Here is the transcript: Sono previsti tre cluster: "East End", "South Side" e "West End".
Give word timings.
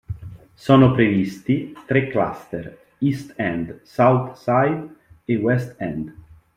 Sono 0.55 0.93
previsti 0.93 1.75
tre 1.85 2.07
cluster: 2.07 2.85
"East 3.01 3.33
End", 3.37 3.81
"South 3.83 4.31
Side" 4.35 4.95
e 5.25 5.35
"West 5.35 5.75
End". 5.79 6.11